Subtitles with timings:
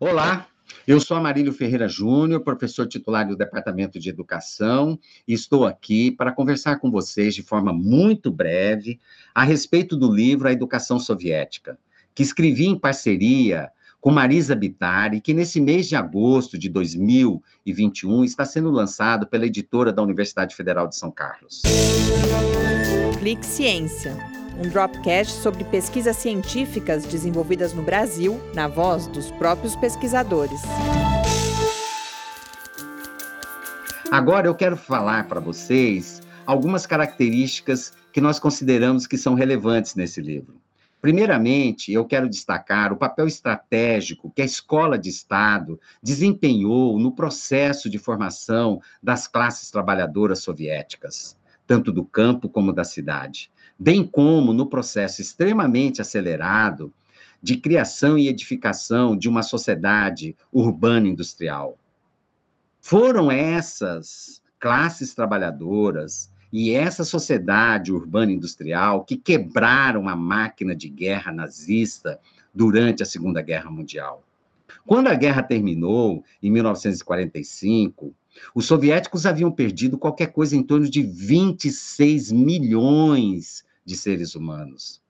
[0.00, 0.48] Olá,
[0.88, 6.32] eu sou Amarílio Ferreira Júnior, professor titular do Departamento de Educação, e estou aqui para
[6.32, 8.98] conversar com vocês de forma muito breve
[9.32, 11.78] a respeito do livro A Educação Soviética,
[12.12, 13.70] que escrevi em parceria
[14.00, 19.92] com Marisa Bittar, que nesse mês de agosto de 2021 está sendo lançado pela editora
[19.92, 21.62] da Universidade Federal de São Carlos.
[23.20, 24.14] Clique Ciência,
[24.58, 30.60] um dropcast sobre pesquisas científicas desenvolvidas no Brasil, na voz dos próprios pesquisadores.
[34.10, 40.20] Agora eu quero falar para vocês algumas características que nós consideramos que são relevantes nesse
[40.20, 40.62] livro.
[41.00, 47.90] Primeiramente, eu quero destacar o papel estratégico que a escola de Estado desempenhou no processo
[47.90, 51.36] de formação das classes trabalhadoras soviéticas,
[51.66, 56.92] tanto do campo como da cidade, bem como no processo extremamente acelerado
[57.42, 61.78] de criação e edificação de uma sociedade urbana industrial.
[62.80, 71.32] Foram essas classes trabalhadoras e essa sociedade urbana industrial que quebraram a máquina de guerra
[71.32, 72.18] nazista
[72.54, 74.22] durante a Segunda Guerra Mundial.
[74.86, 78.14] Quando a guerra terminou, em 1945,
[78.54, 85.02] os soviéticos haviam perdido qualquer coisa em torno de 26 milhões de seres humanos.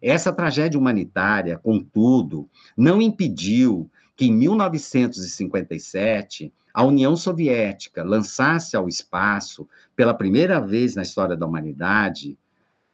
[0.00, 9.68] Essa tragédia humanitária, contudo, não impediu que em 1957 a União Soviética lançasse ao espaço,
[9.96, 12.38] pela primeira vez na história da humanidade,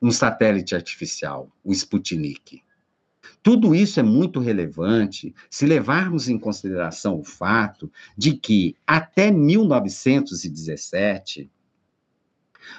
[0.01, 2.64] um satélite artificial, o Sputnik.
[3.43, 11.51] Tudo isso é muito relevante se levarmos em consideração o fato de que, até 1917,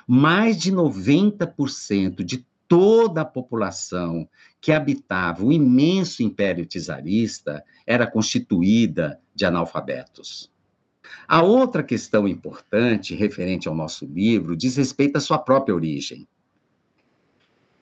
[0.07, 4.27] mais de 90% de toda a população
[4.59, 10.51] que habitava o imenso império czarista era constituída de analfabetos.
[11.27, 16.27] A outra questão importante referente ao nosso livro diz respeito à sua própria origem.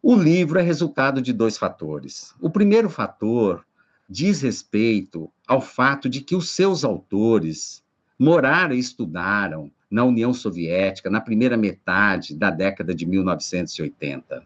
[0.06, 2.36] O livro é resultado de dois fatores.
[2.41, 3.66] O primeiro fator
[4.09, 7.81] diz respeito ao fato de que os seus autores
[8.19, 14.44] moraram e estudaram na União Soviética na primeira metade da década de 1980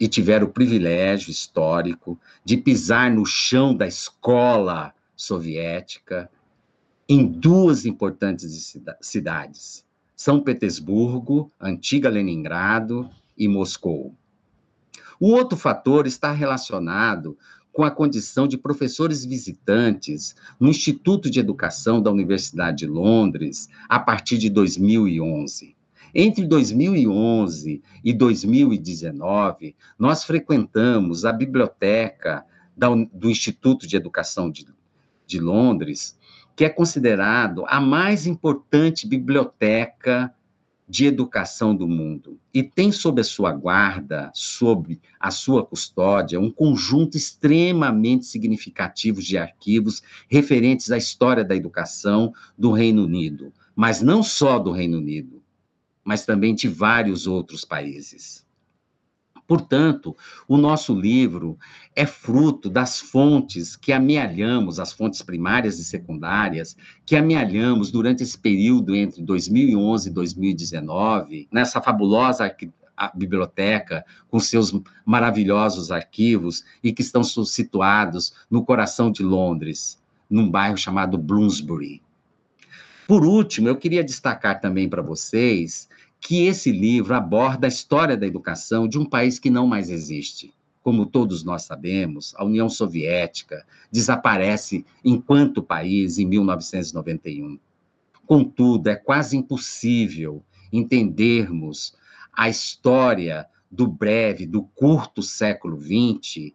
[0.00, 6.30] e tiveram o privilégio histórico de pisar no chão da escola soviética
[7.06, 9.84] em duas importantes cidades:
[10.16, 14.16] São Petersburgo, antiga Leningrado e Moscou.
[15.20, 17.36] O outro fator está relacionado
[17.70, 24.00] com a condição de professores visitantes no Instituto de Educação da Universidade de Londres a
[24.00, 25.76] partir de 2011.
[26.14, 32.42] Entre 2011 e 2019, nós frequentamos a biblioteca
[32.74, 34.66] do Instituto de Educação de,
[35.26, 36.18] de Londres
[36.56, 40.30] que é considerado a mais importante biblioteca
[40.90, 46.50] de educação do mundo e tem sob a sua guarda, sob a sua custódia, um
[46.50, 54.20] conjunto extremamente significativo de arquivos referentes à história da educação do Reino Unido, mas não
[54.20, 55.40] só do Reino Unido,
[56.02, 58.44] mas também de vários outros países.
[59.50, 60.16] Portanto,
[60.46, 61.58] o nosso livro
[61.96, 68.38] é fruto das fontes que amealhamos, as fontes primárias e secundárias, que amealhamos durante esse
[68.38, 72.48] período entre 2011 e 2019, nessa fabulosa
[73.12, 74.72] biblioteca com seus
[75.04, 80.00] maravilhosos arquivos e que estão situados no coração de Londres,
[80.30, 82.00] num bairro chamado Bloomsbury.
[83.08, 85.88] Por último, eu queria destacar também para vocês
[86.20, 90.52] que esse livro aborda a história da educação de um país que não mais existe.
[90.82, 97.58] Como todos nós sabemos, a União Soviética desaparece enquanto país em 1991.
[98.26, 100.42] Contudo, é quase impossível
[100.72, 101.94] entendermos
[102.32, 106.52] a história do breve, do curto século XX,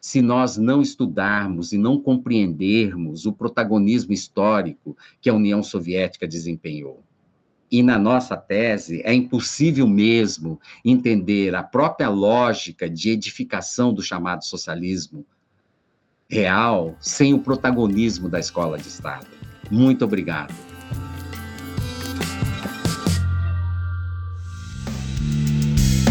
[0.00, 7.02] se nós não estudarmos e não compreendermos o protagonismo histórico que a União Soviética desempenhou.
[7.70, 14.44] E na nossa tese, é impossível mesmo entender a própria lógica de edificação do chamado
[14.44, 15.24] socialismo
[16.30, 19.26] real sem o protagonismo da escola de Estado.
[19.70, 20.67] Muito obrigado.